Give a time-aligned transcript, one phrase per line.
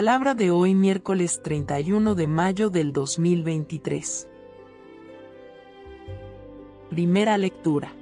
[0.00, 4.30] Palabra de hoy miércoles 31 de mayo del 2023.
[6.88, 7.92] Primera lectura.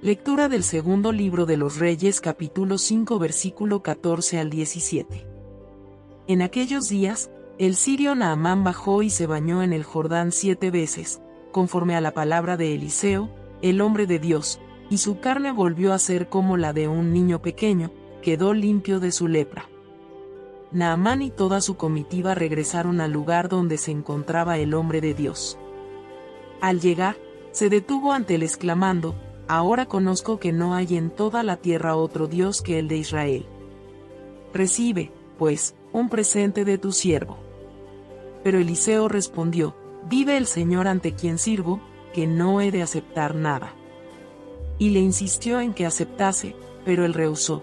[0.00, 5.26] Lectura del segundo libro de los Reyes capítulo 5 versículo 14 al 17.
[6.28, 11.20] En aquellos días, el sirio Naamán bajó y se bañó en el Jordán siete veces,
[11.50, 13.28] conforme a la palabra de Eliseo,
[13.60, 17.42] el hombre de Dios, y su carne volvió a ser como la de un niño
[17.42, 17.90] pequeño,
[18.22, 19.68] quedó limpio de su lepra.
[20.72, 25.58] Naamán y toda su comitiva regresaron al lugar donde se encontraba el hombre de Dios.
[26.60, 27.16] Al llegar,
[27.50, 29.14] se detuvo ante él exclamando,
[29.48, 33.46] Ahora conozco que no hay en toda la tierra otro Dios que el de Israel.
[34.54, 37.36] Recibe, pues, un presente de tu siervo.
[38.42, 39.76] Pero Eliseo respondió,
[40.08, 41.80] Vive el Señor ante quien sirvo,
[42.14, 43.74] que no he de aceptar nada.
[44.78, 47.62] Y le insistió en que aceptase, pero él rehusó.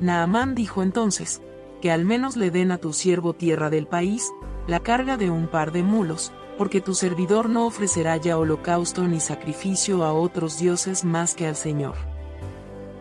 [0.00, 1.40] Naamán dijo entonces,
[1.84, 4.32] que al menos le den a tu siervo tierra del país,
[4.66, 9.20] la carga de un par de mulos, porque tu servidor no ofrecerá ya holocausto ni
[9.20, 11.96] sacrificio a otros dioses más que al Señor.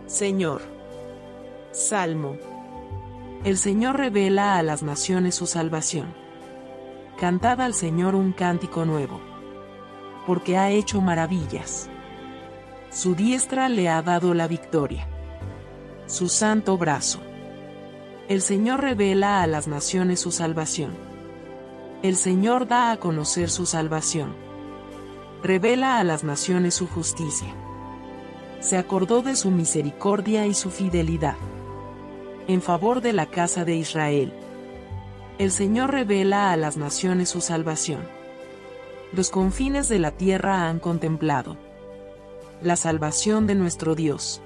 [0.05, 0.63] Señor.
[1.71, 2.35] Salmo.
[3.45, 6.13] El Señor revela a las naciones su salvación.
[7.17, 9.21] Cantad al Señor un cántico nuevo.
[10.27, 11.89] Porque ha hecho maravillas.
[12.89, 15.07] Su diestra le ha dado la victoria.
[16.05, 17.21] Su santo brazo.
[18.29, 20.91] El Señor revela a las naciones su salvación.
[22.03, 24.33] El Señor da a conocer su salvación.
[25.43, 27.53] Revela a las naciones su justicia.
[28.61, 31.35] Se acordó de su misericordia y su fidelidad.
[32.47, 34.31] En favor de la casa de Israel.
[35.37, 38.03] El Señor revela a las naciones su salvación.
[39.11, 41.57] Los confines de la tierra han contemplado.
[42.61, 44.41] La salvación de nuestro Dios.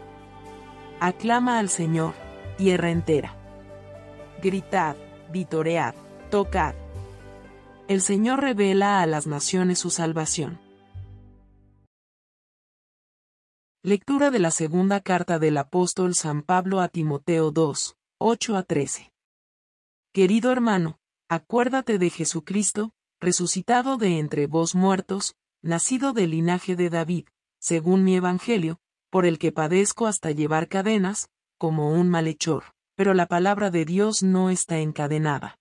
[0.99, 2.15] Aclama al Señor,
[2.57, 3.36] tierra entera
[4.41, 4.95] gritad,
[5.31, 5.95] vitoread,
[6.29, 6.75] tocad.
[7.87, 10.59] El Señor revela a las naciones su salvación.
[13.83, 19.13] Lectura de la segunda carta del apóstol San Pablo a Timoteo 2, 8 a 13.
[20.13, 20.99] Querido hermano,
[21.29, 27.27] acuérdate de Jesucristo, resucitado de entre vos muertos, nacido del linaje de David,
[27.59, 33.27] según mi evangelio, por el que padezco hasta llevar cadenas, como un malhechor pero la
[33.27, 35.59] palabra de Dios no está encadenada.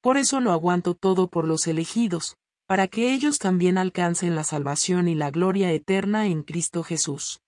[0.00, 5.06] Por eso lo aguanto todo por los elegidos, para que ellos también alcancen la salvación
[5.06, 7.42] y la gloria eterna en Cristo Jesús.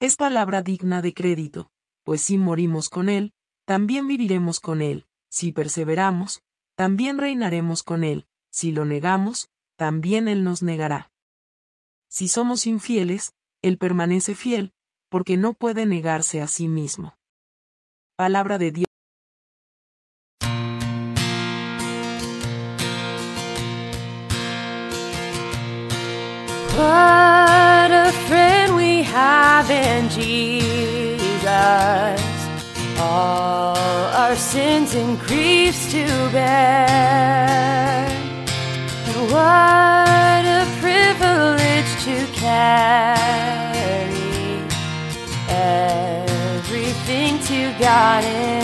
[0.00, 1.70] Es palabra digna de crédito,
[2.02, 3.34] pues si morimos con Él,
[3.66, 6.40] también viviremos con Él, si perseveramos,
[6.76, 11.12] también reinaremos con Él, si lo negamos, también Él nos negará.
[12.08, 14.72] Si somos infieles, Él permanece fiel,
[15.10, 17.19] porque no puede negarse a sí mismo.
[18.20, 18.86] Palabra de Dios.
[26.76, 31.30] What a friend we have in Jesus.
[33.00, 33.78] All
[34.22, 38.04] our sins and griefs to bear.
[39.08, 43.39] And what a privilege to carry
[48.20, 48.59] pared.